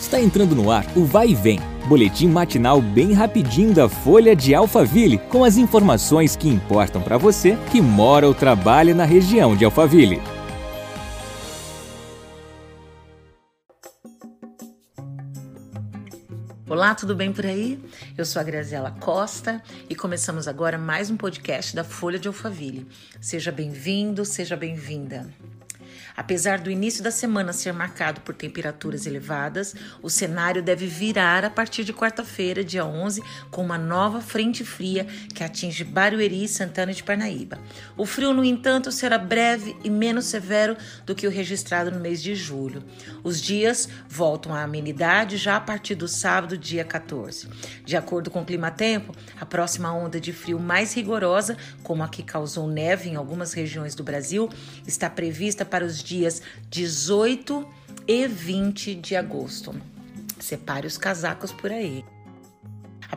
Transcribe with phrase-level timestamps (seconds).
[0.00, 4.54] Está entrando no ar o Vai e Vem, boletim matinal bem rapidinho da Folha de
[4.54, 9.64] Alphaville, com as informações que importam para você que mora ou trabalha na região de
[9.64, 10.22] Alphaville.
[16.70, 17.82] Olá, tudo bem por aí?
[18.16, 19.60] Eu sou a Graziela Costa
[19.90, 22.86] e começamos agora mais um podcast da Folha de Alphaville.
[23.20, 25.28] Seja bem-vindo, seja bem-vinda.
[26.18, 31.48] Apesar do início da semana ser marcado por temperaturas elevadas, o cenário deve virar a
[31.48, 33.22] partir de quarta-feira, dia 11,
[33.52, 37.60] com uma nova frente fria que atinge Barueri e Santana de Parnaíba.
[37.96, 40.76] O frio, no entanto, será breve e menos severo
[41.06, 42.82] do que o registrado no mês de julho.
[43.22, 47.48] Os dias voltam à amenidade já a partir do sábado, dia 14.
[47.84, 52.24] De acordo com o Climatempo, a próxima onda de frio mais rigorosa, como a que
[52.24, 54.50] causou neve em algumas regiões do Brasil,
[54.84, 57.68] está prevista para os dias 18
[58.06, 59.74] e 20 de agosto.
[60.40, 62.04] Separe os casacos por aí.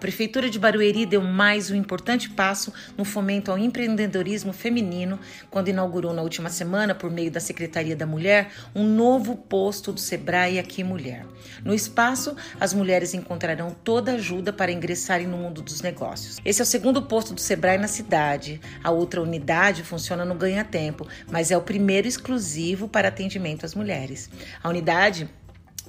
[0.00, 5.20] A Prefeitura de Barueri deu mais um importante passo no fomento ao empreendedorismo feminino
[5.50, 10.00] quando inaugurou na última semana, por meio da Secretaria da Mulher, um novo posto do
[10.00, 11.26] Sebrae Aqui Mulher.
[11.62, 16.38] No espaço, as mulheres encontrarão toda ajuda para ingressarem no mundo dos negócios.
[16.46, 18.58] Esse é o segundo posto do Sebrae na cidade.
[18.82, 23.74] A outra unidade funciona no Ganha Tempo, mas é o primeiro exclusivo para atendimento às
[23.74, 24.30] mulheres.
[24.62, 25.28] A unidade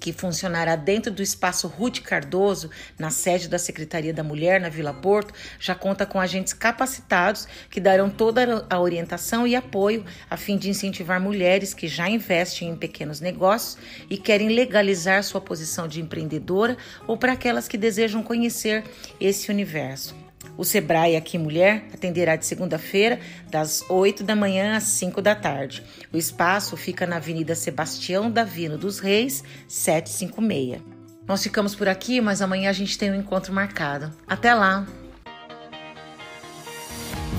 [0.00, 4.94] que funcionará dentro do espaço Ruth Cardoso, na sede da Secretaria da Mulher, na Vila
[4.94, 10.56] Porto, já conta com agentes capacitados que darão toda a orientação e apoio a fim
[10.56, 16.00] de incentivar mulheres que já investem em pequenos negócios e querem legalizar sua posição de
[16.00, 16.76] empreendedora
[17.06, 18.82] ou para aquelas que desejam conhecer
[19.20, 20.19] esse universo.
[20.56, 23.18] O Sebrae Aqui Mulher atenderá de segunda-feira,
[23.50, 25.82] das 8 da manhã às 5 da tarde.
[26.12, 30.82] O espaço fica na Avenida Sebastião Davino dos Reis, 756.
[31.26, 34.10] Nós ficamos por aqui, mas amanhã a gente tem um encontro marcado.
[34.26, 34.86] Até lá!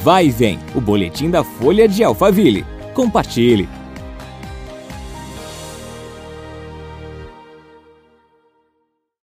[0.01, 2.65] Vai e vem, o boletim da Folha de Alphaville.
[2.93, 3.80] Compartilhe!